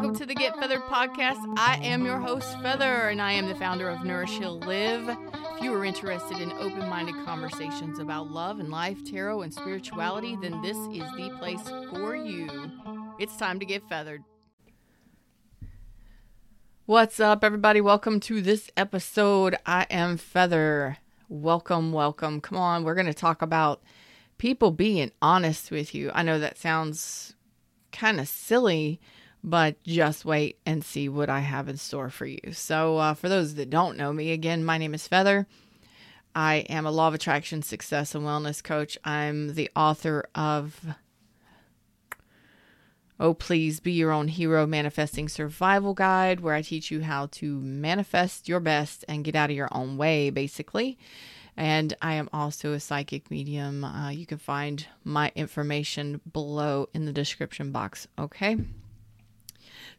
[0.00, 1.44] welcome to the Get Feathered podcast.
[1.58, 5.06] I am your host, Feather, and I am the founder of Nourish Heal Live.
[5.10, 10.38] If you are interested in open minded conversations about love and life, tarot, and spirituality,
[10.40, 11.60] then this is the place
[11.90, 12.48] for you.
[13.18, 14.24] It's time to get feathered.
[16.86, 17.82] What's up, everybody?
[17.82, 19.58] Welcome to this episode.
[19.66, 20.96] I am Feather.
[21.28, 22.40] Welcome, welcome.
[22.40, 23.82] Come on, we're going to talk about
[24.38, 26.10] people being honest with you.
[26.14, 27.34] I know that sounds
[27.92, 28.98] kind of silly,
[29.42, 32.52] but just wait and see what I have in store for you.
[32.52, 35.46] So, uh, for those that don't know me, again, my name is Feather.
[36.34, 38.96] I am a law of attraction success and wellness coach.
[39.04, 40.94] I'm the author of
[43.20, 47.60] Oh, please be your own hero manifesting survival guide, where I teach you how to
[47.60, 50.96] manifest your best and get out of your own way, basically.
[51.54, 53.84] And I am also a psychic medium.
[53.84, 58.08] Uh, you can find my information below in the description box.
[58.18, 58.56] Okay.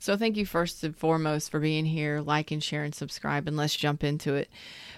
[0.02, 2.22] So, thank you first and foremost for being here.
[2.22, 4.50] Like and share and subscribe, and let's jump into it.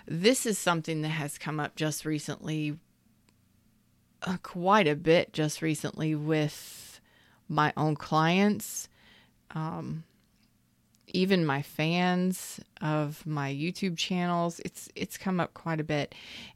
[0.07, 2.79] This is something that has come up just recently,
[4.21, 7.01] uh, quite a bit just recently with
[7.49, 8.87] my own clients,
[9.51, 10.05] um,
[11.07, 14.61] even my fans of my YouTube channels.
[14.63, 16.15] It's it's come up quite a bit,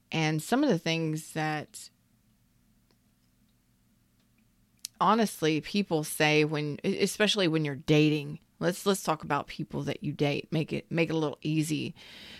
[0.09, 1.89] and some of the things that
[4.99, 10.11] honestly people say when especially when you're dating let's let's talk about people that you
[10.11, 10.47] date.
[10.51, 11.95] Make it make it a little easy.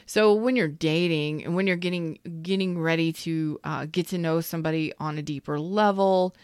[0.06, 4.42] So when you're dating and when you're getting getting ready to uh, get to know
[4.42, 6.36] somebody on a deeper level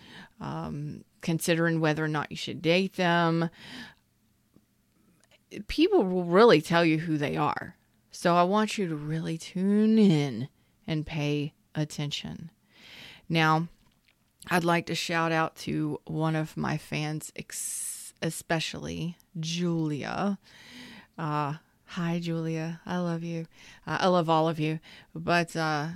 [0.41, 3.49] um, considering whether or not you should date them
[5.67, 7.75] people will really tell you who they are.
[8.11, 10.49] So i want you to really tune in
[10.85, 12.51] and pay attention.
[13.27, 13.67] Now
[14.49, 17.92] I'd like to shout out to one of my fans, ex-
[18.23, 20.39] especially Julia.
[21.17, 22.81] Uh, hi, Julia.
[22.85, 23.45] I love you.
[23.85, 24.79] Uh, I love all of you.
[25.13, 25.89] But uh,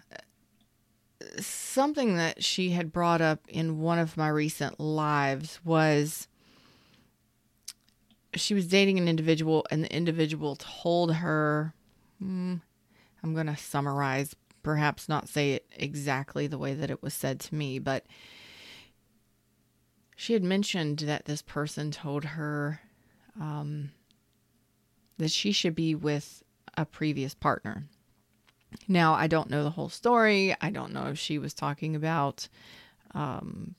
[1.40, 6.28] something that she had brought up in one of my recent lives was
[8.36, 11.74] she was dating an individual, and the individual told her,
[12.24, 12.62] mm,
[13.24, 17.40] I'm going to summarize, perhaps not say it exactly the way that it was said
[17.40, 18.06] to me, but
[20.20, 22.82] she had mentioned that this person told her
[23.40, 23.92] um,
[25.20, 26.42] that she should be with
[26.76, 27.86] a previous partner.
[28.88, 30.56] Now, I don't know the whole story.
[30.60, 32.50] I don't know if she was talking about
[33.14, 33.76] um,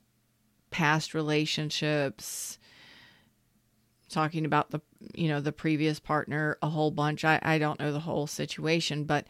[0.71, 2.61] past relationships,
[4.09, 4.81] talking about the
[5.15, 7.25] you know the previous partner a whole bunch.
[7.25, 9.27] I I don't know the whole situation, but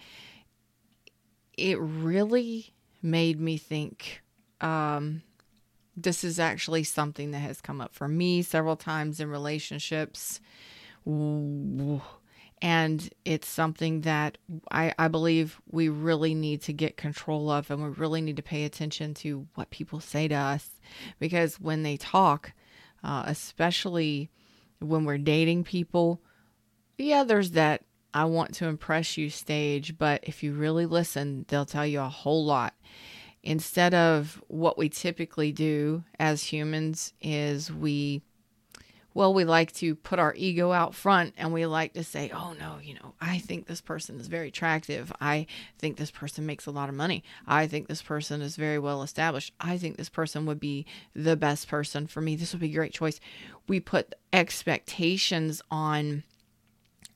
[1.57, 4.21] it really made me think.
[4.61, 5.23] Um,
[6.03, 10.41] this is actually something that has come up for me several times in relationships.
[12.61, 14.39] And it's something that
[14.71, 18.43] I, I believe we really need to get control of, and we really need to
[18.43, 20.69] pay attention to what people say to us.
[21.19, 22.53] Because when they talk,
[23.05, 24.31] uh, especially
[24.81, 26.21] when we're dating people,
[26.97, 31.67] yeah, there's that I want to impress you stage, but if you really listen, they'll
[31.67, 32.75] tell you a whole lot
[33.43, 38.23] instead of what we typically do as humans is we
[39.15, 42.55] well we like to put our ego out front and we like to say oh
[42.59, 45.13] no you know i think this person is very attractive.
[45.21, 45.47] I
[45.79, 47.23] think this person makes a lot of money.
[47.47, 49.53] I think this person is very well established.
[49.61, 52.37] I think this person would be the best person for me.
[52.37, 53.21] This would be a great choice.
[53.67, 56.25] We put expectations on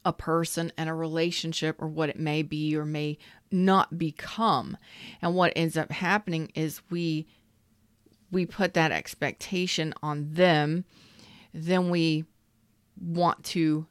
[0.04, 3.18] a person and a relationship or what it may be or may
[3.52, 4.76] not become.
[5.20, 7.26] And what ends up happening is we
[8.30, 10.86] we put that expectation on them,
[11.52, 12.24] then we
[12.98, 13.86] want to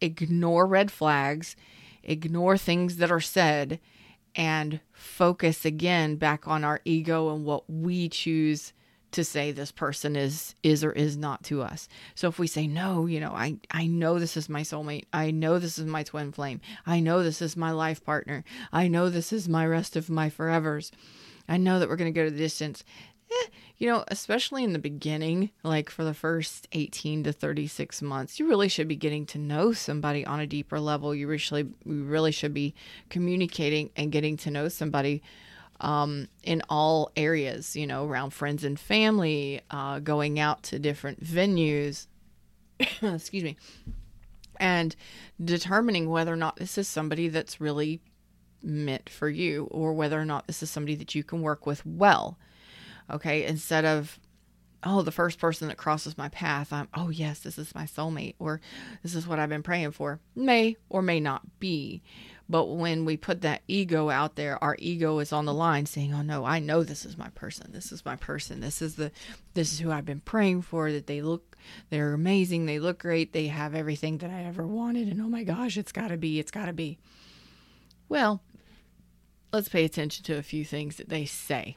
[0.00, 1.56] ignore red flags,
[2.02, 3.80] ignore things that are said
[4.34, 8.72] and focus again back on our ego and what we choose
[9.14, 11.88] to say this person is is or is not to us.
[12.16, 15.04] So if we say no, you know, I I know this is my soulmate.
[15.12, 16.60] I know this is my twin flame.
[16.84, 18.44] I know this is my life partner.
[18.72, 20.90] I know this is my rest of my forevers.
[21.48, 22.82] I know that we're going to go to the distance.
[23.30, 23.46] Eh,
[23.78, 28.48] you know, especially in the beginning, like for the first 18 to 36 months, you
[28.48, 31.14] really should be getting to know somebody on a deeper level.
[31.14, 32.74] You really, we really should be
[33.10, 35.22] communicating and getting to know somebody
[35.80, 41.22] um, in all areas, you know, around friends and family, uh, going out to different
[41.22, 42.06] venues,
[43.02, 43.56] excuse me,
[44.58, 44.94] and
[45.42, 48.00] determining whether or not this is somebody that's really
[48.62, 51.84] meant for you or whether or not this is somebody that you can work with
[51.84, 52.38] well.
[53.10, 54.18] Okay, instead of
[54.84, 58.34] oh, the first person that crosses my path, I'm, oh, yes, this is my soulmate,
[58.38, 58.60] or
[59.02, 60.20] this is what I've been praying for.
[60.36, 62.02] May or may not be.
[62.48, 66.12] But when we put that ego out there, our ego is on the line saying,
[66.12, 67.72] "Oh no, I know this is my person.
[67.72, 68.60] This is my person.
[68.60, 69.10] This is the
[69.54, 71.56] this is who I've been praying for that they look
[71.88, 72.66] they're amazing.
[72.66, 73.32] They look great.
[73.32, 76.38] They have everything that I ever wanted and oh my gosh, it's got to be.
[76.38, 76.98] It's got to be."
[78.08, 78.42] Well,
[79.52, 81.76] let's pay attention to a few things that they say.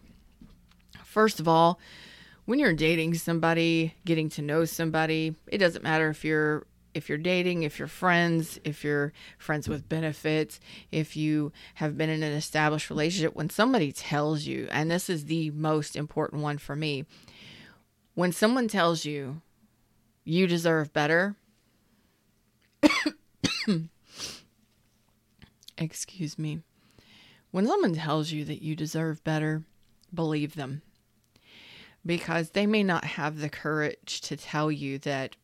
[1.06, 1.80] First of all,
[2.46, 6.66] when you're dating somebody, getting to know somebody, it doesn't matter if you're
[6.98, 10.60] if you're dating, if you're friends, if you're friends with benefits,
[10.92, 15.26] if you have been in an established relationship, when somebody tells you, and this is
[15.26, 17.06] the most important one for me,
[18.16, 19.42] when someone tells you
[20.26, 21.36] you deserve better,
[25.78, 26.62] excuse me,
[27.52, 29.62] when someone tells you that you deserve better,
[30.14, 30.82] believe them.
[32.06, 35.36] Because they may not have the courage to tell you that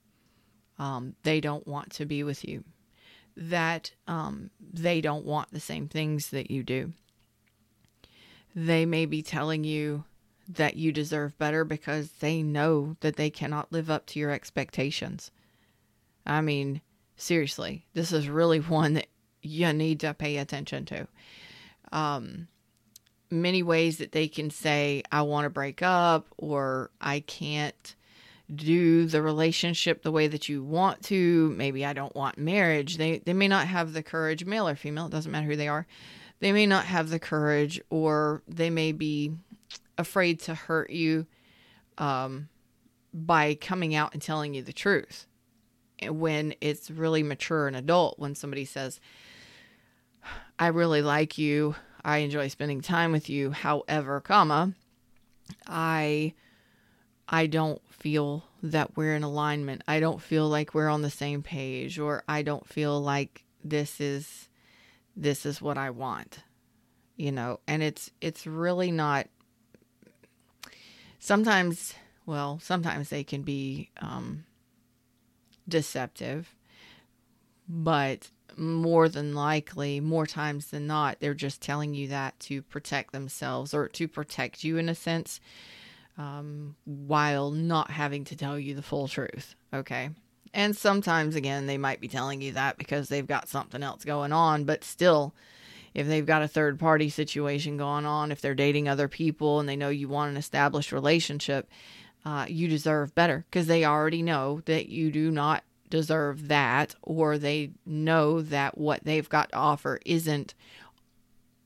[0.80, 2.64] um, they don't want to be with you,
[3.36, 6.94] that um, they don't want the same things that you do.
[8.56, 10.04] They may be telling you
[10.48, 15.32] that you deserve better because they know that they cannot live up to your expectations.
[16.26, 16.82] I mean,
[17.16, 19.08] seriously, this is really one that
[19.42, 21.08] you need to pay attention to.
[21.92, 22.48] Um,
[23.30, 27.96] many ways that they can say, I want to break up, or I can't
[28.56, 31.50] do the relationship the way that you want to.
[31.58, 32.98] Maybe I don't want marriage.
[32.98, 35.68] They they may not have the courage, male or female, it doesn't matter who they
[35.68, 35.86] are.
[36.40, 39.32] They may not have the courage or they may be
[39.98, 41.26] afraid to hurt you
[41.98, 42.50] um,
[43.14, 45.28] by coming out and telling you the truth.
[46.06, 49.00] When it's really mature and adult, when somebody says,
[50.60, 54.74] I really like you, I enjoy spending time with you, however, comma,
[55.66, 56.34] I
[57.28, 59.82] I don't feel that we're in alignment.
[59.88, 64.02] I don't feel like we're on the same page or I don't feel like this
[64.02, 64.50] is
[65.16, 66.40] this is what I want.
[67.16, 69.28] You know, and it's it's really not
[71.18, 71.94] sometimes
[72.26, 74.44] well, sometimes they can be um
[75.70, 76.54] deceptive,
[77.70, 83.14] but more than likely, more times than not, they're just telling you that to protect
[83.14, 85.40] themselves or to protect you in a sense
[86.18, 89.56] um, while not having to tell you the full truth.
[89.74, 90.10] Okay.
[90.54, 94.32] And sometimes, again, they might be telling you that because they've got something else going
[94.32, 95.34] on, but still,
[95.96, 99.68] if they've got a third party situation going on, if they're dating other people and
[99.68, 101.70] they know you want an established relationship,
[102.26, 107.38] uh, you deserve better because they already know that you do not deserve that, or
[107.38, 110.56] they know that what they've got to offer isn't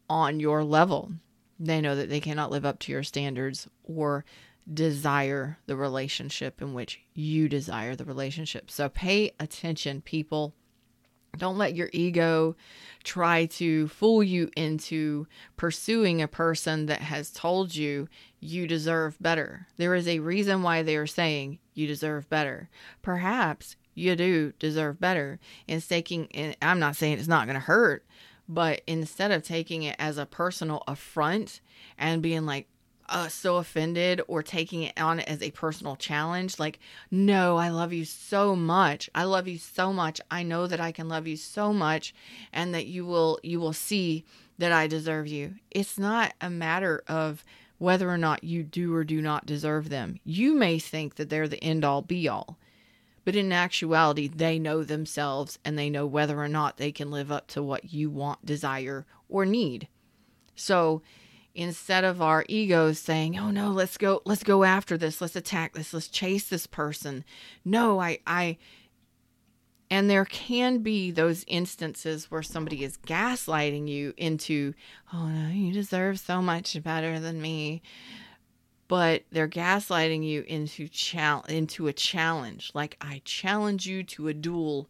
[0.10, 1.12] on your level.
[1.59, 4.25] They know that they cannot live up to your standards or
[4.71, 8.69] desire the relationship in which you desire the relationship.
[8.69, 10.54] So pay attention, people.
[11.38, 12.56] Don't let your ego
[13.04, 18.07] try to fool you into pursuing a person that has told you
[18.39, 19.68] you deserve better.
[19.77, 22.69] There is a reason why they are saying you deserve better.
[23.01, 25.39] Perhaps you do deserve better.
[25.68, 28.06] And taking, and I'm not saying it's not going to hurt,
[28.48, 31.62] but instead of taking it as a personal affront
[31.98, 32.68] and being like,
[33.10, 36.60] uh, so offended or taking it on as a personal challenge.
[36.60, 36.80] Like,
[37.10, 39.10] no, I love you so much.
[39.16, 40.20] I love you so much.
[40.30, 42.13] I know that I can love you so much,
[42.51, 44.25] and that you will you will see
[44.58, 45.56] that I deserve you.
[45.72, 47.44] It's not a matter of
[47.77, 50.20] whether or not you do or do not deserve them.
[50.25, 52.58] You may think that they're the end all be all.
[53.27, 57.29] But in actuality, they know themselves and they know whether or not they can live
[57.29, 59.89] up to what you want, desire, or need.
[60.55, 61.01] So
[61.53, 65.19] instead of our egos saying, "Oh no, let's go let's go after this.
[65.19, 65.93] Let's attack this.
[65.93, 67.25] Let's chase this person."
[67.65, 68.57] No, I I
[69.89, 74.74] and there can be those instances where somebody is gaslighting you into,
[75.12, 77.81] "Oh no, you deserve so much better than me."
[78.88, 82.72] But they're gaslighting you into chal- into a challenge.
[82.74, 84.88] Like I challenge you to a duel.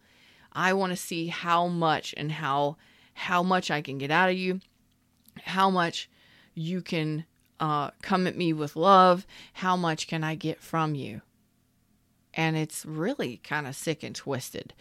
[0.54, 2.78] I want to see how much and how
[3.14, 4.62] how much I can get out of you,
[5.44, 6.10] how much
[6.54, 7.26] you can
[7.60, 11.22] uh, come at me with love, how much can I get from you?
[12.34, 14.74] And it's really kind of sick and twisted.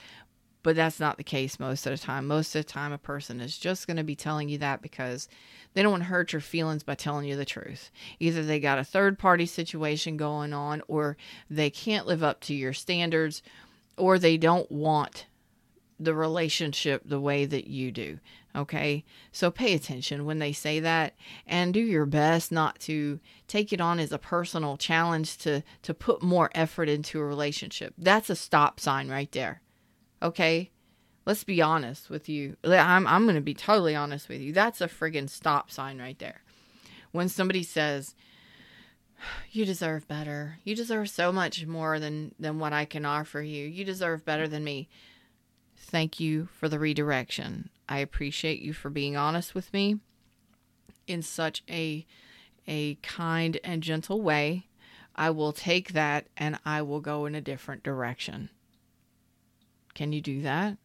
[0.66, 2.26] But that's not the case most of the time.
[2.26, 5.28] Most of the time, a person is just going to be telling you that because
[5.74, 7.92] they don't want to hurt your feelings by telling you the truth.
[8.18, 11.16] Either they got a third party situation going on, or
[11.48, 13.44] they can't live up to your standards,
[13.96, 15.26] or they don't want
[16.00, 18.18] the relationship the way that you do.
[18.56, 19.04] Okay.
[19.30, 21.14] So pay attention when they say that
[21.46, 25.94] and do your best not to take it on as a personal challenge to, to
[25.94, 27.94] put more effort into a relationship.
[27.96, 29.62] That's a stop sign right there.
[30.22, 30.70] Okay.
[31.24, 32.56] Let's be honest with you.
[32.62, 34.52] I'm, I'm going to be totally honest with you.
[34.52, 36.42] That's a friggin' stop sign right there.
[37.10, 38.14] When somebody says,
[39.50, 40.58] you deserve better.
[40.64, 43.66] You deserve so much more than than what I can offer you.
[43.66, 44.88] You deserve better than me.
[45.76, 47.70] Thank you for the redirection.
[47.88, 49.98] I appreciate you for being honest with me
[51.06, 52.06] in such a
[52.66, 54.66] a kind and gentle way.
[55.14, 58.50] I will take that and I will go in a different direction.
[59.96, 60.78] Can you do that?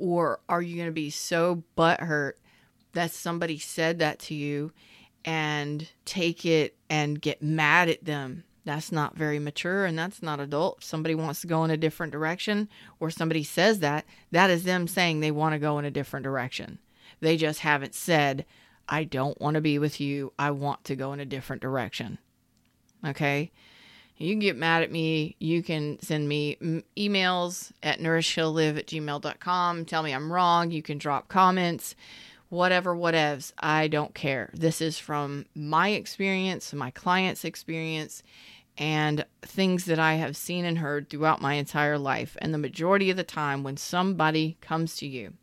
[0.00, 2.32] Or are you going to be so butthurt
[2.92, 4.72] that somebody said that to you
[5.24, 8.44] and take it and get mad at them.
[8.64, 10.78] That's not very mature and that's not adult.
[10.78, 12.68] If somebody wants to go in a different direction
[13.00, 16.24] or somebody says that, that is them saying they want to go in a different
[16.24, 16.78] direction.
[17.20, 18.44] They just haven't said,
[18.88, 20.32] I don't want to be with you.
[20.38, 22.18] I want to go in a different direction.
[23.06, 23.52] Okay?
[24.18, 25.36] You can get mad at me.
[25.38, 26.56] You can send me
[26.96, 29.84] emails at nourishheallive at gmail.com.
[29.84, 30.70] Tell me I'm wrong.
[30.70, 31.94] You can drop comments
[32.48, 33.52] whatever, whatevs.
[33.58, 34.50] I don't care.
[34.54, 38.22] This is from my experience, my client's experience,
[38.76, 42.36] and things that I have seen and heard throughout my entire life.
[42.40, 45.34] And the majority of the time, when somebody comes to you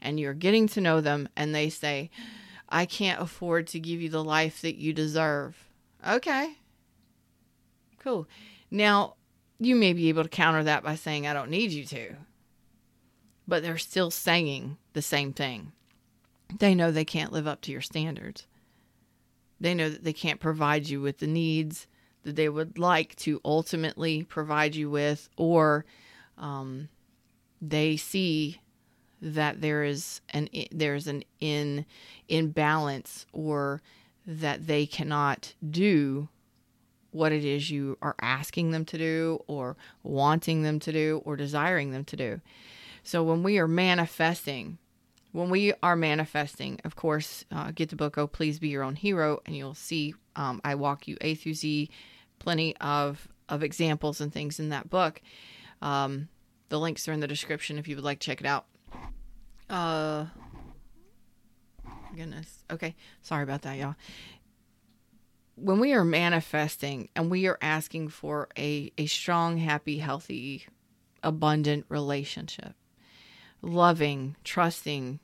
[0.00, 2.10] and you're getting to know them and they say,
[2.68, 5.68] I can't afford to give you the life that you deserve.
[6.06, 6.58] Okay.
[8.04, 8.28] Cool.
[8.70, 9.14] Now,
[9.58, 12.16] you may be able to counter that by saying, I don't need you to.
[13.48, 15.72] But they're still saying the same thing.
[16.58, 18.46] They know they can't live up to your standards.
[19.58, 21.86] They know that they can't provide you with the needs
[22.24, 25.86] that they would like to ultimately provide you with, or
[26.36, 26.88] um,
[27.62, 28.60] they see
[29.22, 31.86] that there is an there's an in
[32.28, 33.82] imbalance, or
[34.26, 36.28] that they cannot do
[37.14, 41.36] what it is you are asking them to do, or wanting them to do, or
[41.36, 42.40] desiring them to do.
[43.02, 44.78] So when we are manifesting
[45.34, 48.94] when we are manifesting, of course, uh, get the book, Oh, Please Be Your Own
[48.94, 51.90] Hero, and you'll see um, I walk you A through Z,
[52.38, 55.20] plenty of, of examples and things in that book.
[55.82, 56.28] Um,
[56.68, 58.66] the links are in the description if you would like to check it out.
[59.68, 60.26] Uh,
[62.14, 62.62] goodness.
[62.70, 62.94] Okay.
[63.22, 63.96] Sorry about that, y'all.
[65.56, 70.66] When we are manifesting and we are asking for a, a strong, happy, healthy,
[71.22, 72.74] abundant relationship,
[73.62, 75.20] loving, trusting,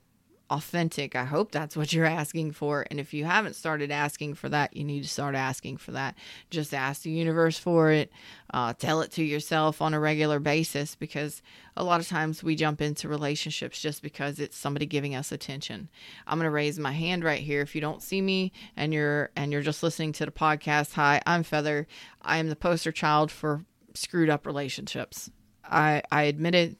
[0.51, 1.15] authentic.
[1.15, 2.85] I hope that's what you're asking for.
[2.91, 6.15] And if you haven't started asking for that, you need to start asking for that.
[6.49, 8.11] Just ask the universe for it.
[8.53, 11.41] Uh, tell it to yourself on a regular basis because
[11.77, 15.89] a lot of times we jump into relationships just because it's somebody giving us attention.
[16.27, 17.61] I'm going to raise my hand right here.
[17.61, 21.21] If you don't see me and you're and you're just listening to the podcast, hi,
[21.25, 21.87] I'm Feather.
[22.21, 25.31] I am the poster child for screwed up relationships.
[25.63, 26.77] I I admit it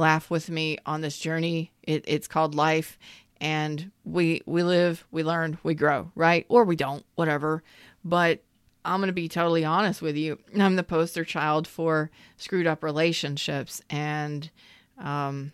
[0.00, 1.72] laugh with me on this journey.
[1.82, 2.98] It, it's called life,
[3.40, 6.46] and we we live, we learn, we grow, right?
[6.48, 7.62] Or we don't, whatever.
[8.04, 8.42] But
[8.84, 10.38] I'm going to be totally honest with you.
[10.58, 14.50] I'm the poster child for screwed up relationships, and
[14.98, 15.52] um,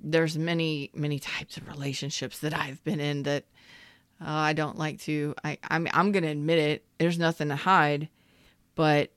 [0.00, 3.44] there's many many types of relationships that I've been in that
[4.20, 5.34] uh, I don't like to.
[5.42, 6.84] I I'm I'm going to admit it.
[6.98, 8.08] There's nothing to hide,
[8.74, 9.10] but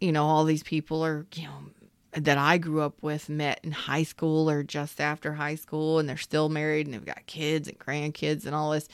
[0.00, 1.70] you know all these people are you know
[2.12, 6.08] that I grew up with met in high school or just after high school and
[6.08, 8.88] they're still married and they've got kids and grandkids and all this.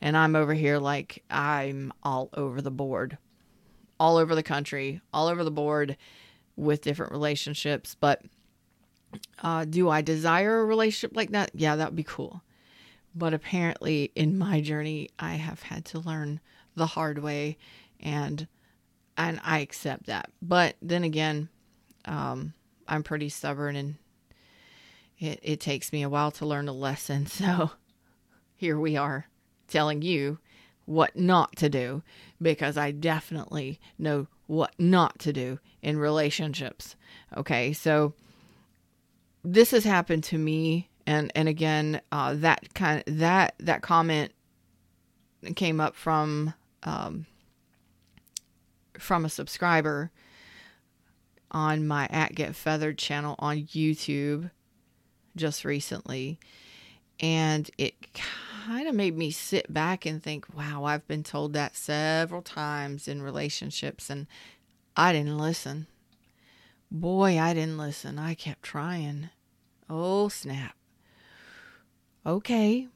[0.00, 3.18] And I'm over here like I'm all over the board,
[3.98, 5.96] all over the country, all over the board
[6.56, 7.96] with different relationships.
[7.98, 8.22] But
[9.42, 11.50] uh, do I desire a relationship like that?
[11.54, 12.42] Yeah, that would be cool.
[13.14, 16.40] But apparently, in my journey, I have had to learn
[16.74, 17.56] the hard way,
[18.00, 18.46] and
[19.16, 20.30] and I accept that.
[20.42, 21.48] But then again,
[22.04, 22.54] um,
[22.86, 23.94] I'm pretty stubborn and
[25.18, 27.26] it, it takes me a while to learn a lesson.
[27.34, 27.70] So
[28.56, 29.26] here we are
[29.68, 30.38] telling you
[30.86, 32.02] what not to do
[32.40, 36.96] because I definitely know what not to do in relationships.
[37.36, 38.14] Okay, so
[39.42, 44.32] this has happened to me, and and again, uh, that kind of, that that comment
[45.56, 47.26] came up from um,
[48.98, 50.10] from a subscriber
[51.54, 54.50] on my at Get Feathered channel on YouTube
[55.36, 56.38] just recently.
[57.20, 61.76] And it kind of made me sit back and think, wow, I've been told that
[61.76, 64.26] several times in relationships and
[64.96, 65.86] I didn't listen.
[66.90, 68.18] Boy, I didn't listen.
[68.18, 69.30] I kept trying.
[69.88, 70.74] Oh, snap.
[72.26, 72.88] Okay.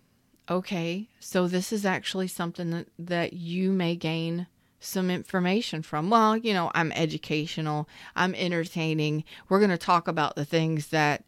[0.50, 1.08] Okay.
[1.20, 4.46] So this is actually something that, that you may gain
[4.80, 6.10] some information from.
[6.10, 9.24] Well, you know, I'm educational, I'm entertaining.
[9.48, 11.24] We're going to talk about the things that,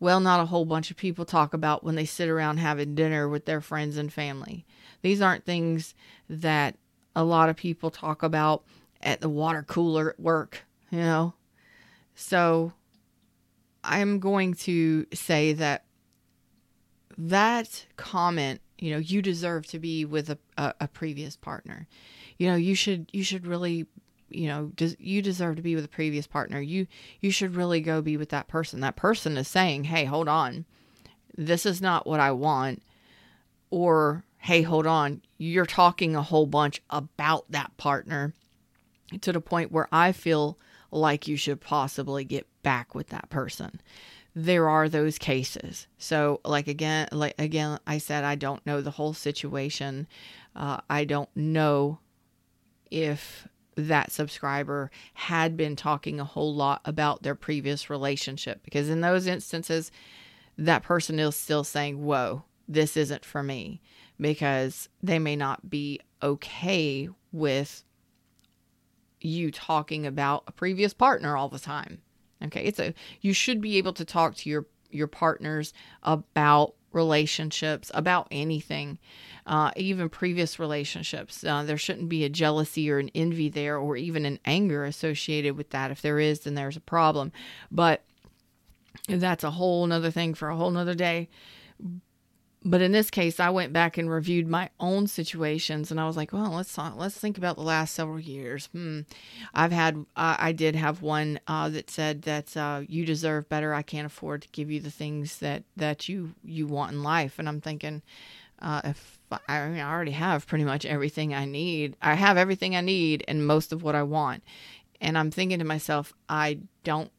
[0.00, 3.28] well, not a whole bunch of people talk about when they sit around having dinner
[3.28, 4.64] with their friends and family.
[5.02, 5.94] These aren't things
[6.28, 6.76] that
[7.14, 8.64] a lot of people talk about
[9.02, 11.34] at the water cooler at work, you know?
[12.14, 12.72] So
[13.82, 15.84] I'm going to say that
[17.18, 21.86] that comment, you know, you deserve to be with a, a, a previous partner.
[22.38, 23.86] You know, you should you should really
[24.34, 26.60] you know des- you deserve to be with a previous partner.
[26.60, 26.86] You
[27.20, 28.80] you should really go be with that person.
[28.80, 30.64] That person is saying hey hold on.
[31.36, 32.82] This is not what i want.
[33.70, 35.22] Or hey hold on.
[35.38, 38.34] You're talking a whole bunch about that partner
[39.20, 40.58] to the point where i feel
[40.90, 43.80] like you should possibly get back with that person.
[44.36, 45.86] There are those cases.
[45.98, 50.06] So like again like again i said i don't know the whole situation.
[50.56, 51.98] Uh, i don't know
[52.94, 59.00] if that subscriber had been talking a whole lot about their previous relationship because in
[59.00, 59.90] those instances
[60.56, 63.80] that person is still saying whoa this isn't for me
[64.20, 67.82] because they may not be okay with
[69.20, 71.98] you talking about a previous partner all the time.
[72.44, 75.72] Okay it's a you should be able to talk to your your partners
[76.04, 78.98] about relationships about anything
[79.46, 81.44] uh, even previous relationships.
[81.44, 85.56] Uh, there shouldn't be a jealousy or an envy there, or even an anger associated
[85.56, 85.90] with that.
[85.90, 87.32] If there is, then there's a problem.
[87.70, 88.02] But
[89.08, 91.28] that's a whole nother thing for a whole nother day.
[92.66, 96.16] But in this case, I went back and reviewed my own situations, and I was
[96.16, 99.00] like, "Well, let's talk, let's think about the last several years." Hmm.
[99.52, 103.74] I've had, I did have one uh, that said that uh, you deserve better.
[103.74, 107.38] I can't afford to give you the things that that you you want in life,
[107.38, 108.00] and I'm thinking,
[108.60, 109.18] uh, if
[109.48, 113.24] I, mean, I already have pretty much everything I need, I have everything I need
[113.28, 114.42] and most of what I want.
[115.00, 117.10] And I'm thinking to myself, I don't,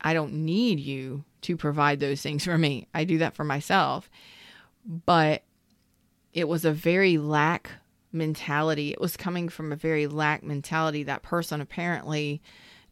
[0.00, 2.86] I don't need you to provide those things for me.
[2.94, 4.10] I do that for myself.
[4.84, 5.42] But
[6.32, 7.70] it was a very lack
[8.12, 8.90] mentality.
[8.90, 11.02] It was coming from a very lack mentality.
[11.02, 12.42] That person apparently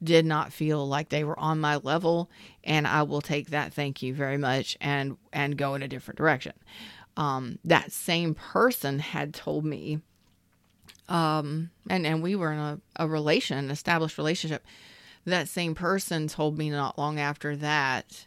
[0.03, 2.29] did not feel like they were on my level
[2.65, 6.19] and I will take that thank you very much and and go in a different
[6.19, 6.55] direction
[7.17, 10.01] um, that same person had told me,
[11.09, 14.65] um, and, and we were in a, a relation, an established relationship.
[15.25, 18.27] That same person told me not long after that,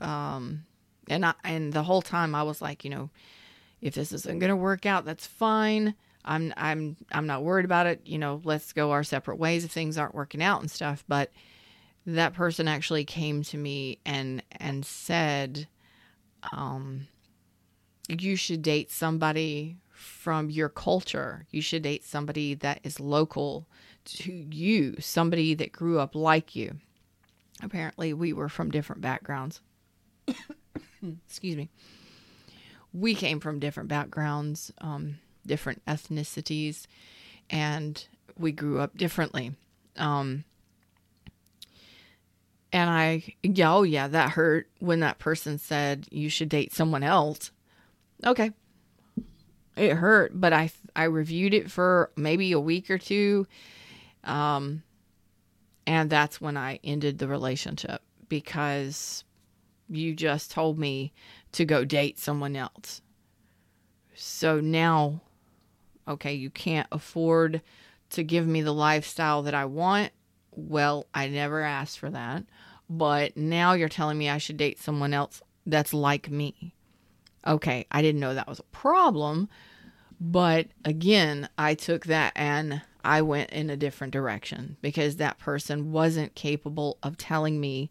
[0.00, 0.64] um,
[1.08, 3.10] and I, and the whole time I was like, you know,
[3.80, 5.94] if this isn't going to work out, that's fine.
[6.24, 8.02] I'm, I'm, I'm not worried about it.
[8.04, 11.04] You know, let's go our separate ways if things aren't working out and stuff.
[11.08, 11.32] But
[12.06, 15.66] that person actually came to me and, and said,
[16.52, 17.08] um,
[18.08, 21.46] you should date somebody from your culture.
[21.50, 23.66] You should date somebody that is local
[24.04, 26.76] to you, somebody that grew up like you.
[27.62, 29.60] Apparently, we were from different backgrounds.
[31.02, 31.68] Excuse me.
[32.92, 36.86] We came from different backgrounds, um, different ethnicities,
[37.50, 38.06] and
[38.38, 39.52] we grew up differently.
[39.96, 40.44] Um,
[42.72, 47.02] and I, yeah, oh yeah, that hurt when that person said you should date someone
[47.02, 47.50] else.
[48.24, 48.52] Okay.
[49.76, 53.46] It hurt, but I I reviewed it for maybe a week or two.
[54.24, 54.82] Um
[55.86, 59.24] and that's when I ended the relationship because
[59.92, 61.12] you just told me
[61.52, 63.02] to go date someone else.
[64.14, 65.20] So now
[66.06, 67.62] okay, you can't afford
[68.10, 70.12] to give me the lifestyle that I want.
[70.50, 72.44] Well, I never asked for that.
[72.88, 76.74] But now you're telling me I should date someone else that's like me.
[77.46, 79.48] Okay, I didn't know that was a problem.
[80.20, 85.90] But again, I took that and I went in a different direction because that person
[85.90, 87.90] wasn't capable of telling me,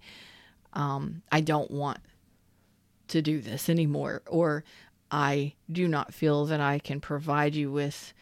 [0.73, 1.99] um, I don't want
[3.09, 4.63] to do this anymore, or
[5.09, 8.13] I do not feel that I can provide you with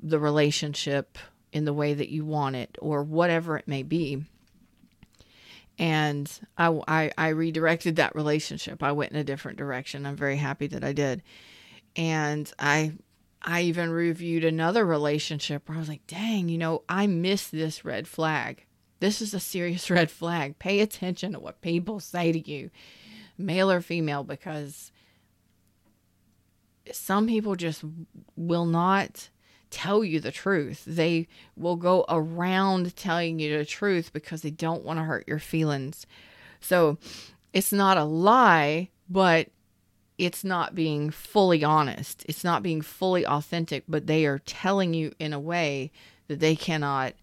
[0.00, 1.18] the relationship
[1.52, 4.24] in the way that you want it, or whatever it may be
[5.78, 8.82] and I, I, I redirected that relationship.
[8.82, 10.06] I went in a different direction.
[10.06, 11.22] I'm very happy that I did,
[11.96, 12.94] and I
[13.40, 17.84] I even reviewed another relationship where I was like, dang, you know, I missed this
[17.84, 18.64] red flag.
[19.00, 20.58] This is a serious red flag.
[20.58, 22.70] Pay attention to what people say to you,
[23.36, 24.92] male or female, because
[26.92, 27.84] some people just
[28.36, 29.28] will not
[29.70, 30.84] tell you the truth.
[30.86, 35.38] They will go around telling you the truth because they don't want to hurt your
[35.38, 36.06] feelings.
[36.60, 36.98] So,
[37.52, 39.48] it's not a lie, but
[40.18, 42.24] it's not being fully honest.
[42.28, 45.92] It's not being fully authentic, but they are telling you in a way
[46.26, 47.14] that they cannot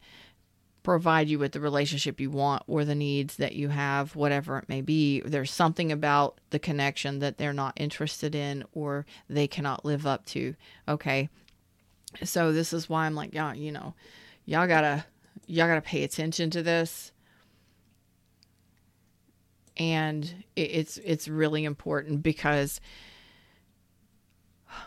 [0.86, 4.70] provide you with the relationship you want or the needs that you have, whatever it
[4.70, 5.20] may be.
[5.22, 10.28] There's something about the connection that they're not interested in or they cannot live up
[10.28, 10.56] to.
[10.88, 11.28] Okay.
[12.24, 13.96] So this is why I'm like, yeah, you know,
[14.46, 15.06] y'all gotta
[15.48, 17.12] y'all gotta pay attention to this.
[19.76, 22.80] And it's it's really important because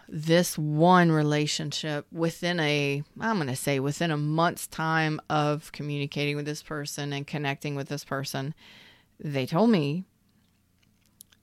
[0.08, 6.36] this one relationship within a i'm going to say within a month's time of communicating
[6.36, 8.54] with this person and connecting with this person
[9.20, 10.04] they told me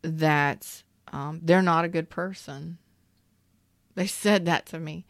[0.02, 2.78] that um, they're not a good person.
[3.96, 5.06] They said that to me.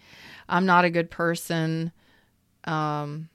[0.48, 1.92] I'm not a good person.
[2.64, 3.30] Um,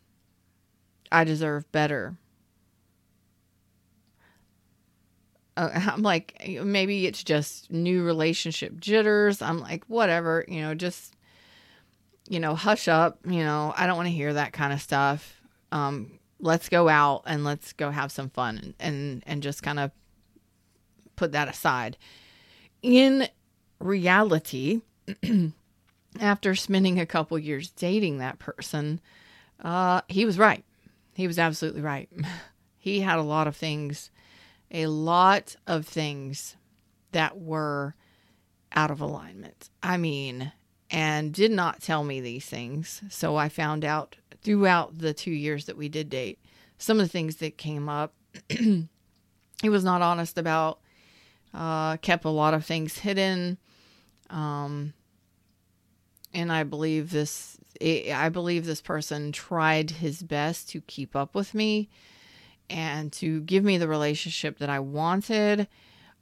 [1.12, 2.16] i deserve better
[5.60, 9.42] uh, I'm like, maybe it's just new relationship jitters.
[9.42, 11.14] I'm like, whatever, you know, just,
[12.28, 13.18] you know, hush up.
[13.24, 15.40] You know, I don't want to hear that kind of stuff.
[15.72, 19.78] Um, let's go out and let's go have some fun and, and, and just kind
[19.78, 19.90] of
[21.16, 21.96] put that aside.
[22.82, 23.28] In
[23.78, 24.80] reality,
[26.20, 29.00] after spending a couple years dating that person,
[29.62, 30.64] uh, he was right.
[31.14, 32.08] He was absolutely right.
[32.78, 34.10] he had a lot of things
[34.70, 36.56] a lot of things
[37.12, 37.94] that were
[38.72, 39.70] out of alignment.
[39.82, 40.52] I mean,
[40.90, 43.02] and did not tell me these things.
[43.08, 46.38] So I found out throughout the two years that we did date
[46.78, 48.14] some of the things that came up.
[48.48, 48.88] he
[49.64, 50.80] was not honest about,
[51.52, 53.58] uh, kept a lot of things hidden.
[54.30, 54.94] Um,
[56.32, 61.54] and I believe this, I believe this person tried his best to keep up with
[61.54, 61.88] me
[62.70, 65.68] and to give me the relationship that I wanted.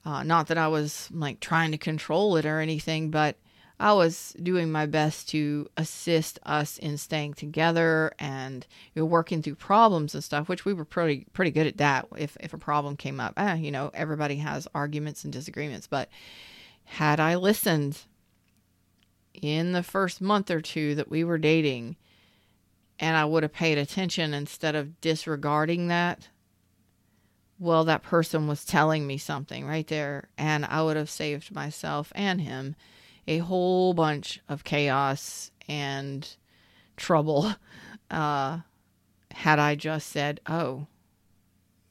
[0.04, 3.36] Uh, not that I was like trying to control it or anything, but
[3.80, 9.40] I was doing my best to assist us in staying together and you know, working
[9.40, 12.08] through problems and stuff, which we were pretty pretty good at that.
[12.16, 16.08] If if a problem came up, eh, you know, everybody has arguments and disagreements, but
[16.84, 18.00] had I listened
[19.34, 21.96] in the first month or two that we were dating,
[22.98, 26.28] and I would have paid attention instead of disregarding that,
[27.58, 32.12] well, that person was telling me something right there, and I would have saved myself
[32.14, 32.76] and him
[33.26, 36.36] a whole bunch of chaos and
[36.96, 37.54] trouble
[38.10, 38.58] uh,
[39.32, 40.86] had I just said, "Oh,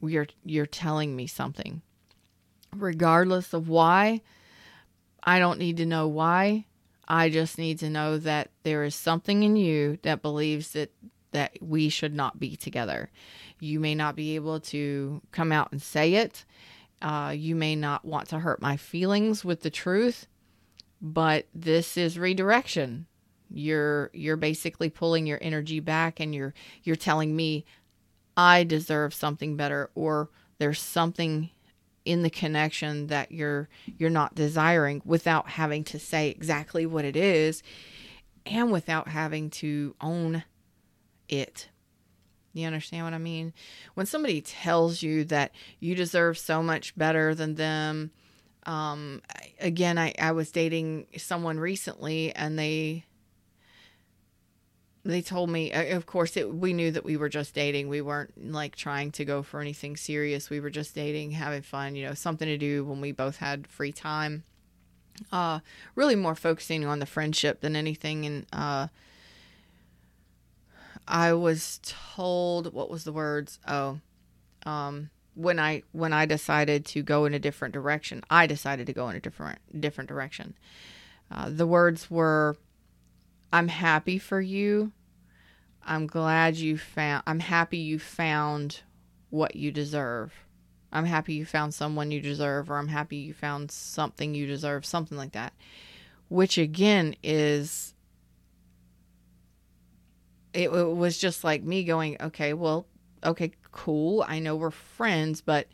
[0.00, 1.82] you're you're telling me something,"
[2.74, 4.22] regardless of why.
[5.22, 6.66] I don't need to know why.
[7.06, 10.90] I just need to know that there is something in you that believes that
[11.32, 13.10] that we should not be together.
[13.60, 16.44] You may not be able to come out and say it.
[17.00, 20.26] Uh, you may not want to hurt my feelings with the truth,
[21.00, 23.06] but this is redirection.
[23.50, 27.64] You're you're basically pulling your energy back, and you're you're telling me
[28.36, 31.50] I deserve something better, or there's something
[32.04, 33.68] in the connection that you're
[33.98, 37.62] you're not desiring without having to say exactly what it is
[38.46, 40.42] and without having to own
[41.28, 41.68] it
[42.58, 43.52] you understand what I mean?
[43.94, 48.10] When somebody tells you that you deserve so much better than them,
[48.64, 49.22] um,
[49.60, 53.04] again, I, I was dating someone recently and they
[55.04, 57.88] they told me of course it, we knew that we were just dating.
[57.88, 60.50] We weren't like trying to go for anything serious.
[60.50, 63.66] We were just dating having fun you know something to do when we both had
[63.66, 64.44] free time.
[65.32, 65.60] Uh
[65.94, 68.26] really more focusing on the friendship than anything.
[68.26, 68.88] And uh
[71.08, 73.58] I was told what was the words?
[73.66, 74.00] Oh,
[74.66, 78.92] um, when I when I decided to go in a different direction, I decided to
[78.92, 80.54] go in a different different direction.
[81.30, 82.56] Uh, the words were,
[83.52, 84.92] "I'm happy for you.
[85.82, 87.22] I'm glad you found.
[87.26, 88.82] I'm happy you found
[89.30, 90.34] what you deserve.
[90.92, 94.84] I'm happy you found someone you deserve, or I'm happy you found something you deserve,
[94.84, 95.54] something like that."
[96.28, 97.94] Which again is
[100.52, 102.86] it, it was just like me going, okay, well,
[103.24, 104.24] okay, cool.
[104.26, 105.66] I know we're friends, but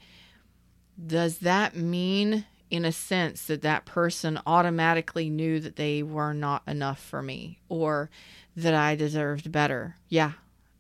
[1.07, 6.63] does that mean, in a sense, that that person automatically knew that they were not
[6.67, 8.11] enough for me or
[8.57, 9.97] that I deserved better?
[10.09, 10.33] Yeah,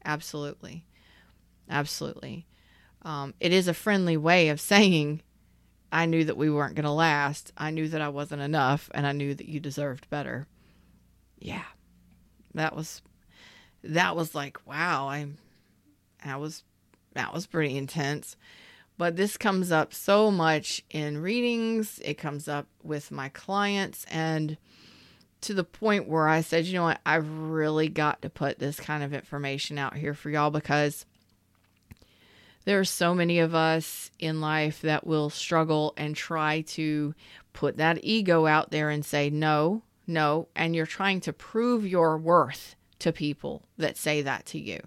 [0.05, 0.87] absolutely.
[1.69, 2.47] Absolutely.
[3.03, 5.21] Um, it is a friendly way of saying,
[5.93, 7.53] I knew that we weren't going to last.
[7.57, 10.49] I knew that I wasn't enough, and I knew that you deserved better.
[11.39, 11.65] Yeah,
[12.55, 13.03] that was
[13.85, 15.27] that was like, wow, I
[16.25, 16.65] that was
[17.15, 18.37] that was pretty intense.
[18.97, 24.57] But this comes up so much in readings, it comes up with my clients, and
[25.41, 28.81] to the point where I said, you know what, I've really got to put this
[28.81, 31.05] kind of information out here for y'all because
[32.65, 37.15] there are so many of us in life that will struggle and try to
[37.53, 40.49] put that ego out there and say, no, no.
[40.57, 44.81] And you're trying to prove your worth to people that say that to you.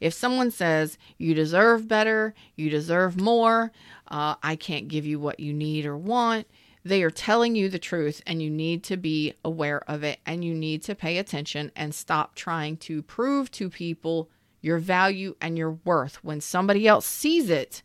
[0.00, 3.72] If someone says, you deserve better, you deserve more,
[4.08, 6.46] uh, I can't give you what you need or want,
[6.84, 10.44] they are telling you the truth and you need to be aware of it and
[10.44, 14.30] you need to pay attention and stop trying to prove to people
[14.62, 17.82] your value and your worth when somebody else sees it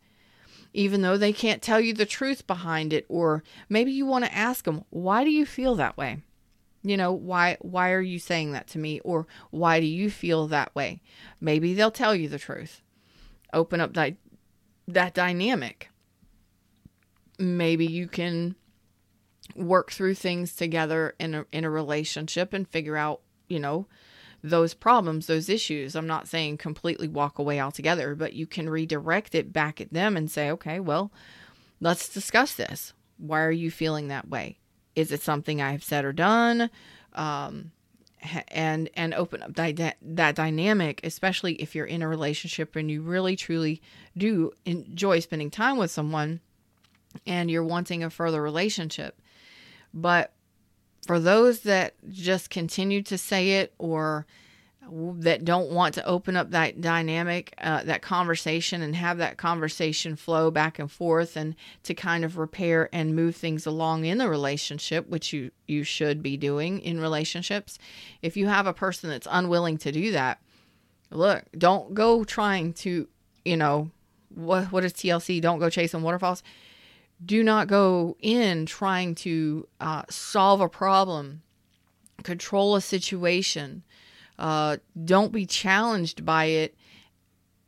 [0.73, 4.35] even though they can't tell you the truth behind it or maybe you want to
[4.35, 6.21] ask them why do you feel that way
[6.85, 10.47] you know why why are you saying that to me or why do you feel
[10.47, 11.01] that way
[11.41, 12.81] maybe they'll tell you the truth
[13.53, 14.15] open up that
[14.87, 15.89] that dynamic
[17.39, 18.55] maybe you can
[19.55, 23.87] work through things together in a in a relationship and figure out you know
[24.45, 25.95] those problems, those issues.
[25.95, 30.15] I'm not saying completely walk away altogether, but you can redirect it back at them
[30.15, 31.11] and say, okay, well,
[31.81, 32.93] let's discuss this.
[33.17, 34.59] Why are you feeling that way?
[34.95, 36.69] Is it something I have said or done?
[37.13, 37.71] Um,
[38.47, 43.01] and and open up that, that dynamic, especially if you're in a relationship and you
[43.01, 43.81] really truly
[44.17, 46.39] do enjoy spending time with someone
[47.25, 49.21] and you're wanting a further relationship.
[49.93, 50.33] But
[51.05, 54.25] for those that just continue to say it or
[54.91, 60.15] that don't want to open up that dynamic, uh, that conversation, and have that conversation
[60.15, 64.29] flow back and forth, and to kind of repair and move things along in the
[64.29, 67.77] relationship, which you you should be doing in relationships.
[68.21, 70.39] If you have a person that's unwilling to do that,
[71.09, 73.07] look, don't go trying to,
[73.43, 73.91] you know,
[74.33, 75.41] what what is TLC?
[75.41, 76.43] Don't go chasing waterfalls
[77.23, 81.41] do not go in trying to uh, solve a problem,
[82.23, 83.83] control a situation.
[84.37, 86.75] Uh, don't be challenged by it.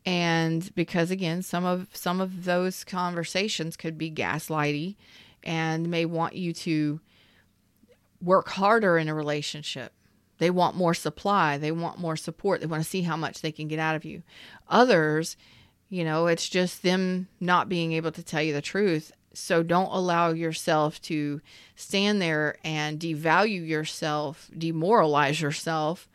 [0.05, 4.95] And because again, some of some of those conversations could be gaslighty,
[5.43, 7.01] and may want you to
[8.21, 9.91] work harder in a relationship.
[10.37, 11.57] They want more supply.
[11.57, 12.61] They want more support.
[12.61, 14.23] They want to see how much they can get out of you.
[14.69, 15.35] Others,
[15.89, 19.91] you know, it's just them not being able to tell you the truth so don't
[19.91, 21.41] allow yourself to
[21.75, 26.09] stand there and devalue yourself, demoralize yourself,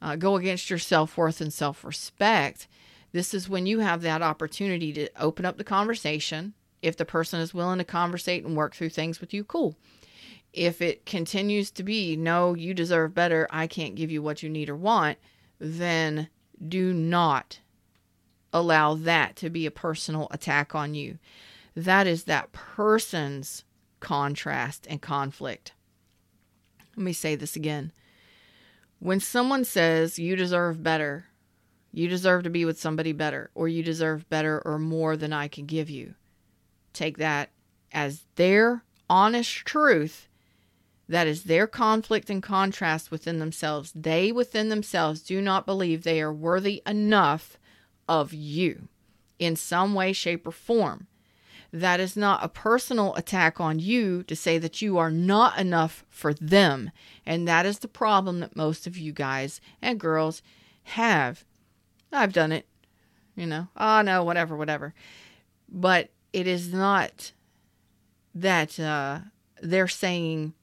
[0.00, 2.68] uh, go against your self worth and self respect.
[3.12, 6.54] This is when you have that opportunity to open up the conversation.
[6.82, 9.76] If the person is willing to conversate and work through things with you, cool.
[10.52, 14.48] If it continues to be, no, you deserve better, I can't give you what you
[14.48, 15.18] need or want,
[15.58, 16.28] then
[16.66, 17.60] do not
[18.52, 21.18] allow that to be a personal attack on you.
[21.74, 23.64] That is that person's
[24.00, 25.72] contrast and conflict.
[26.96, 27.92] Let me say this again.
[28.98, 31.26] When someone says you deserve better,
[31.92, 35.48] you deserve to be with somebody better, or you deserve better or more than I
[35.48, 36.14] can give you,
[36.92, 37.50] take that
[37.92, 40.28] as their honest truth.
[41.08, 43.92] That is their conflict and contrast within themselves.
[43.94, 47.58] They within themselves do not believe they are worthy enough
[48.08, 48.88] of you
[49.38, 51.06] in some way, shape, or form.
[51.76, 56.06] That is not a personal attack on you to say that you are not enough
[56.08, 56.90] for them.
[57.26, 60.40] And that is the problem that most of you guys and girls
[60.84, 61.44] have.
[62.10, 62.66] I've done it,
[63.34, 64.94] you know, oh no, whatever, whatever.
[65.68, 67.32] But it is not
[68.34, 69.18] that uh,
[69.60, 70.54] they're saying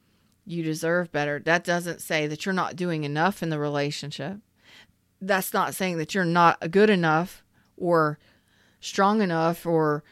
[0.47, 1.37] you deserve better.
[1.37, 4.37] That doesn't say that you're not doing enough in the relationship.
[5.21, 7.43] That's not saying that you're not good enough
[7.77, 8.17] or
[8.79, 10.03] strong enough or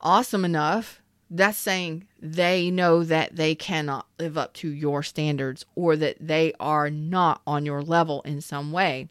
[0.00, 5.96] awesome enough, that's saying they know that they cannot live up to your standards or
[5.96, 9.08] that they are not on your level in some way.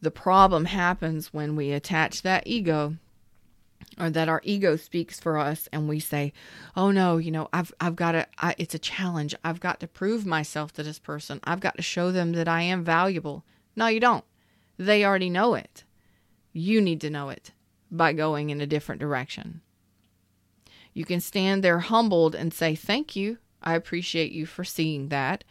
[0.00, 2.96] The problem happens when we attach that ego
[3.98, 6.32] or that our ego speaks for us and we say,
[6.76, 9.34] "Oh no, you know, I've I've got to I, it's a challenge.
[9.44, 11.40] I've got to prove myself to this person.
[11.44, 13.44] I've got to show them that I am valuable."
[13.76, 14.24] No, you don't.
[14.78, 15.84] They already know it.
[16.52, 17.52] You need to know it
[17.90, 19.60] by going in a different direction.
[20.92, 23.38] You can stand there humbled and say, Thank you.
[23.62, 25.44] I appreciate you for seeing that.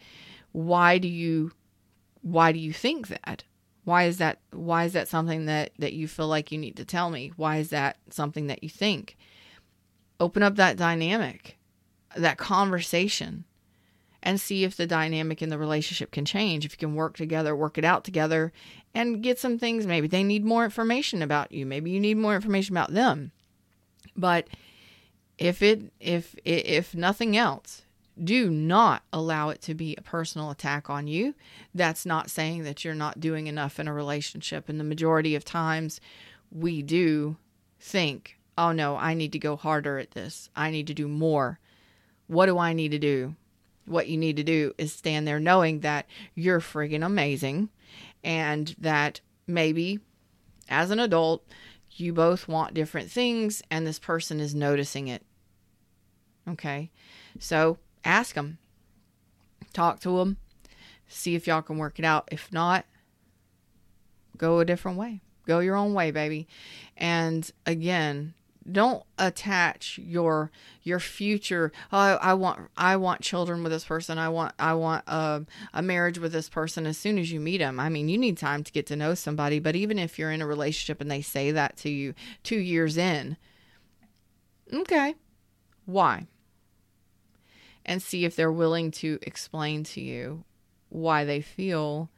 [0.52, 1.52] Why do you
[2.22, 3.44] why do you think that?
[3.84, 6.84] Why is that why is that something that, that you feel like you need to
[6.84, 7.32] tell me?
[7.36, 9.16] Why is that something that you think?
[10.18, 11.56] Open up that dynamic,
[12.14, 13.44] that conversation,
[14.22, 16.64] and see if the dynamic in the relationship can change.
[16.64, 18.52] If you can work together, work it out together,
[18.94, 19.86] and get some things.
[19.86, 21.66] Maybe they need more information about you.
[21.66, 23.32] Maybe you need more information about them.
[24.16, 24.48] But
[25.38, 27.82] if it if if nothing else,
[28.22, 31.34] do not allow it to be a personal attack on you.
[31.74, 34.68] That's not saying that you're not doing enough in a relationship.
[34.68, 36.00] And the majority of times,
[36.50, 37.36] we do
[37.78, 40.50] think, oh no, I need to go harder at this.
[40.54, 41.58] I need to do more.
[42.26, 43.36] What do I need to do?
[43.86, 47.70] What you need to do is stand there knowing that you're friggin' amazing
[48.22, 50.00] and that maybe
[50.68, 51.44] as an adult,
[51.92, 55.22] you both want different things and this person is noticing it.
[56.48, 56.90] Okay.
[57.38, 58.58] So ask them,
[59.72, 60.36] talk to them,
[61.08, 62.28] see if y'all can work it out.
[62.30, 62.84] If not,
[64.36, 65.20] go a different way.
[65.46, 66.46] Go your own way, baby.
[66.96, 68.34] And again,
[68.70, 70.50] don't attach your
[70.82, 74.18] your future oh, i want i want children with this person.
[74.18, 77.58] I want i want a, a marriage with this person as soon as you meet
[77.58, 80.30] them i mean you need time to get to know somebody but even if you're
[80.30, 83.36] in a relationship and they say that to you two years in
[84.72, 85.14] okay
[85.90, 86.28] why?
[87.84, 90.44] And see if they're willing to explain to you
[90.88, 92.10] why they feel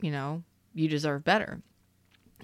[0.00, 0.42] you know
[0.74, 1.62] you deserve better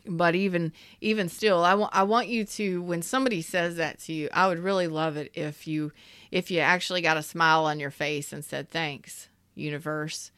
[0.07, 4.13] but even even still i want i want you to when somebody says that to
[4.13, 5.93] you i would really love it if you
[6.31, 10.31] if you actually got a smile on your face and said thanks universe.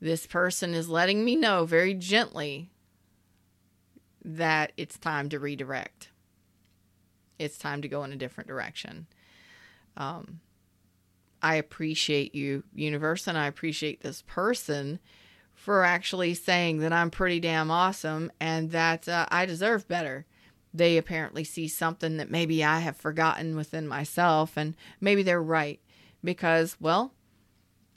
[0.00, 2.70] This person is letting me know very gently
[4.24, 6.10] that it's time to redirect.
[7.38, 9.06] It's time to go in a different direction.
[9.96, 10.40] Um
[11.40, 14.98] i appreciate you universe and i appreciate this person
[15.58, 20.24] for actually saying that I'm pretty damn awesome and that uh, I deserve better.
[20.72, 25.80] They apparently see something that maybe I have forgotten within myself, and maybe they're right
[26.22, 27.12] because, well,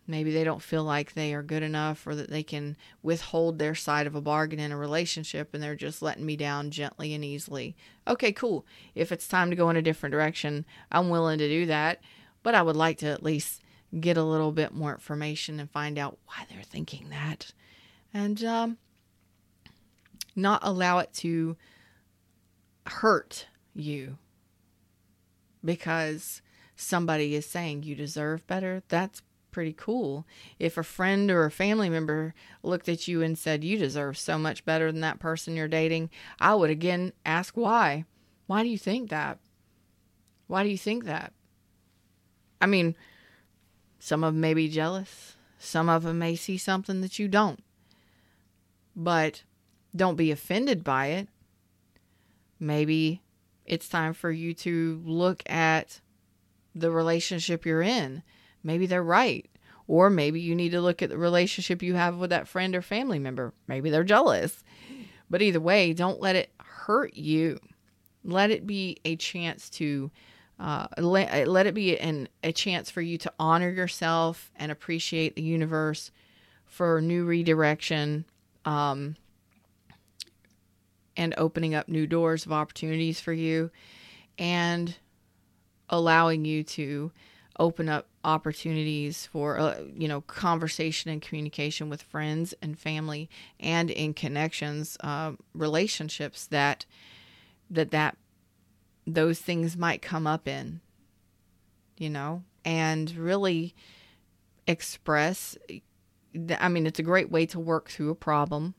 [0.08, 3.76] maybe they don't feel like they are good enough or that they can withhold their
[3.76, 7.24] side of a bargain in a relationship and they're just letting me down gently and
[7.24, 7.76] easily.
[8.08, 8.66] Okay, cool.
[8.96, 12.02] If it's time to go in a different direction, I'm willing to do that,
[12.42, 13.61] but I would like to at least
[14.00, 17.52] get a little bit more information and find out why they're thinking that.
[18.14, 18.78] And um,
[20.36, 21.58] not allow it to
[22.88, 24.18] hurt you
[25.64, 26.42] because
[26.76, 28.84] somebody is saying you deserve better.
[28.88, 30.26] That's pretty cool.
[30.60, 34.38] If a friend or a family member looked at you and said, You deserve so
[34.38, 38.06] much better than that person you're dating, I would again ask why.
[38.48, 39.40] Why do you think that?
[40.48, 41.34] Why do you think that?
[42.60, 42.96] I mean,
[44.04, 45.38] some of them may be jealous.
[45.60, 47.64] Some of them may see something that you don't.
[48.96, 49.44] But
[49.96, 51.28] don't be offended by it.
[52.60, 53.22] Maybe
[53.64, 56.02] it's time for you to look at
[56.74, 58.24] the relationship you're in.
[58.64, 59.48] Maybe they're right.
[59.88, 62.82] Or maybe you need to look at the relationship you have with that friend or
[62.82, 63.54] family member.
[63.68, 64.64] Maybe they're jealous.
[65.30, 67.60] But either way, don't let it hurt you.
[68.24, 70.10] Let it be a chance to
[70.62, 75.36] uh, let, let it be an, a chance for you to honor yourself and appreciate
[75.36, 76.12] the universe
[76.66, 78.26] for new redirection
[78.64, 79.16] um,
[81.18, 83.72] and opening up new doors of opportunities for you
[84.38, 84.98] and
[85.90, 87.12] allowing you to
[87.60, 93.90] open up opportunities for uh, you know conversation and communication with friends and family and
[93.90, 96.86] in connections uh, relationships that
[97.70, 98.16] that that
[99.06, 100.82] those things might come up in,
[101.98, 103.76] you know, and really
[104.68, 105.58] express.
[106.60, 108.76] I mean, it's a great way to work through a problem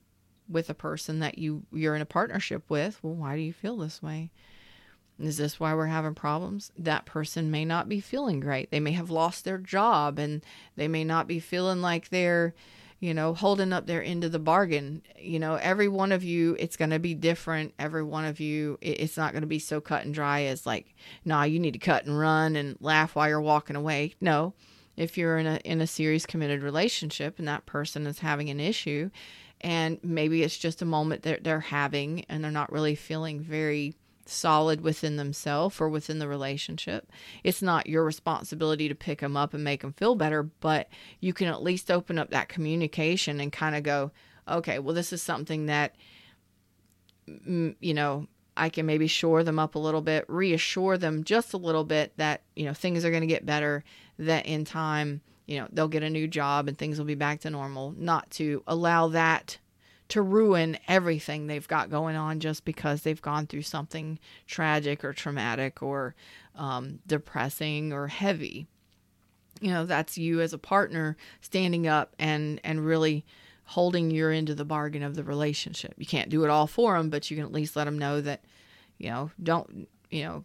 [0.49, 2.99] with a person that you you're in a partnership with.
[3.03, 4.31] Well, why do you feel this way?
[5.19, 6.73] Is this why we're having problems?
[6.77, 8.71] That person may not be feeling great.
[8.71, 10.45] They may have lost their job and
[10.77, 12.55] they may not be feeling like they're
[13.03, 15.03] you know, holding up their end of the bargain.
[15.19, 17.75] You know, every one of you, it's going to be different.
[17.77, 20.95] Every one of you, it's not going to be so cut and dry as like,
[21.25, 24.15] nah, you need to cut and run and laugh while you're walking away.
[24.21, 24.55] No,
[24.97, 28.61] if you're in a in a serious committed relationship and that person is having an
[28.61, 29.11] issue,
[29.61, 33.97] and maybe it's just a moment that they're having and they're not really feeling very
[34.27, 37.11] solid within themselves or within the relationship.
[37.43, 40.89] It's not your responsibility to pick them up and make them feel better, but
[41.21, 44.13] you can at least open up that communication and kind of go,
[44.49, 45.97] okay, well, this is something that,
[47.27, 51.59] you know, I can maybe shore them up a little bit, reassure them just a
[51.59, 53.83] little bit that, you know, things are going to get better,
[54.19, 57.41] that in time, you know, they'll get a new job and things will be back
[57.41, 59.59] to normal, not to allow that
[60.13, 65.15] to ruin everything they've got going on just because they've gone through something tragic or
[65.15, 66.15] traumatic or
[66.55, 68.67] um, depressing or heavy.
[69.63, 73.25] you know that's you as a partner standing up and and really
[73.65, 76.95] holding your end of the bargain of the relationship you can't do it all for
[76.95, 78.45] them but you can at least let them know that
[78.99, 80.45] you know don't you know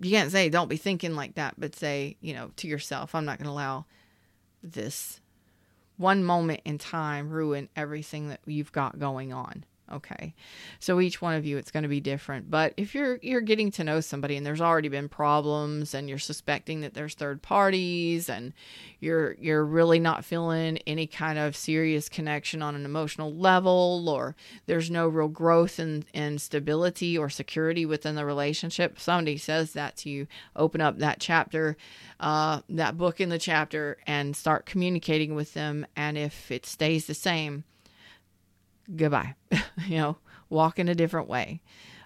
[0.00, 3.26] you can't say don't be thinking like that but say you know to yourself i'm
[3.26, 3.84] not going to allow
[4.62, 5.20] this
[5.96, 10.34] one moment in time ruin everything that you've got going on Okay.
[10.80, 12.50] So each one of you it's going to be different.
[12.50, 16.18] But if you're you're getting to know somebody and there's already been problems and you're
[16.18, 18.52] suspecting that there's third parties and
[18.98, 24.34] you're you're really not feeling any kind of serious connection on an emotional level or
[24.66, 29.96] there's no real growth and in stability or security within the relationship, somebody says that
[29.98, 30.26] to you,
[30.56, 31.76] open up that chapter,
[32.18, 37.06] uh, that book in the chapter and start communicating with them and if it stays
[37.06, 37.62] the same,
[38.94, 39.34] goodbye.
[39.86, 40.16] you know,
[40.48, 41.60] walk in a different way.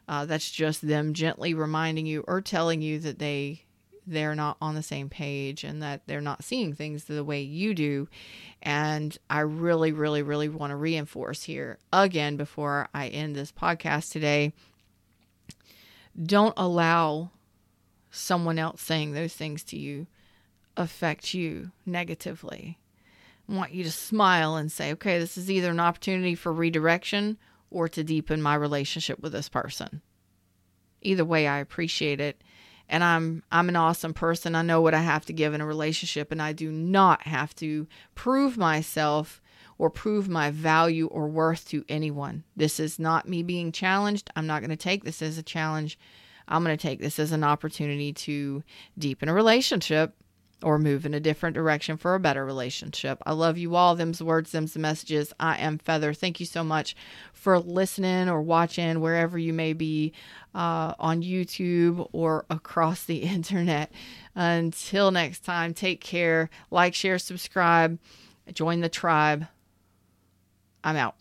[0.08, 3.62] Uh, that's just them gently reminding you or telling you that they
[4.06, 7.74] they're not on the same page and that they're not seeing things the way you
[7.74, 8.08] do.
[8.60, 14.10] And I really, really, really want to reinforce here again before I end this podcast
[14.10, 14.52] today.
[16.20, 17.30] Don't allow
[18.10, 20.08] someone else saying those things to you
[20.76, 22.79] affect you negatively
[23.50, 27.38] want you to smile and say, okay, this is either an opportunity for redirection
[27.70, 30.02] or to deepen my relationship with this person.
[31.02, 32.42] Either way, I appreciate it.
[32.88, 34.56] And I'm I'm an awesome person.
[34.56, 37.54] I know what I have to give in a relationship and I do not have
[37.56, 37.86] to
[38.16, 39.40] prove myself
[39.78, 42.42] or prove my value or worth to anyone.
[42.56, 44.28] This is not me being challenged.
[44.34, 45.98] I'm not going to take this as a challenge.
[46.48, 48.64] I'm going to take this as an opportunity to
[48.98, 50.16] deepen a relationship
[50.62, 53.22] or move in a different direction for a better relationship.
[53.26, 53.94] I love you all.
[53.94, 55.32] Them's the words, them's the messages.
[55.40, 56.12] I am Feather.
[56.12, 56.94] Thank you so much
[57.32, 60.12] for listening or watching wherever you may be
[60.54, 63.92] uh, on YouTube or across the internet.
[64.34, 66.50] Until next time, take care.
[66.70, 67.98] Like, share, subscribe,
[68.52, 69.46] join the tribe.
[70.82, 71.16] I'm out.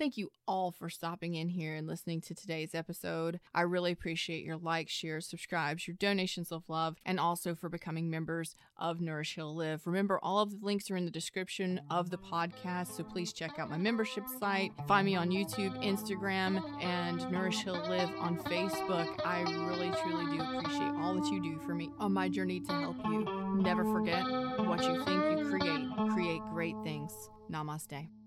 [0.00, 3.38] Thank you all for stopping in here and listening to today's episode.
[3.54, 8.08] I really appreciate your likes, shares, subscribes, your donations of love, and also for becoming
[8.08, 9.86] members of Nourish Heal Live.
[9.86, 13.58] Remember, all of the links are in the description of the podcast, so please check
[13.58, 14.72] out my membership site.
[14.88, 19.20] Find me on YouTube, Instagram, and Nourish Heal Live on Facebook.
[19.22, 22.72] I really, truly do appreciate all that you do for me on my journey to
[22.72, 23.26] help you.
[23.56, 24.24] Never forget
[24.60, 27.12] what you think you create, create great things.
[27.52, 28.19] Namaste.